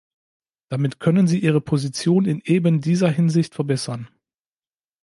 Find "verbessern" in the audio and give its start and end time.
3.53-4.07